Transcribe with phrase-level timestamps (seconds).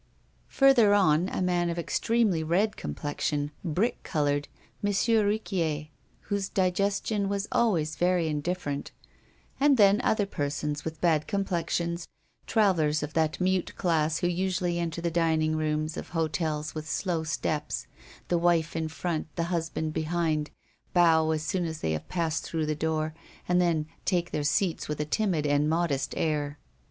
[0.47, 4.47] Further on, a man of extremely red complexion, brick colored,
[4.83, 4.89] M.
[4.91, 5.89] Riquier,
[6.21, 8.93] whose digestion was also very indifferent,
[9.59, 12.07] and then other persons with bad complexions,
[12.47, 17.23] travelers of that mute class who usually enter the dining rooms of hotels with slow
[17.23, 17.85] steps,
[18.27, 20.49] the wife in front, the husband behind,
[20.95, 23.13] bow as soon as they have passed the door,
[23.47, 26.57] and then take their seats with a timid and modest air.